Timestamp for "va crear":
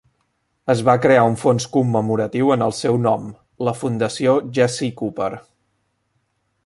0.87-1.25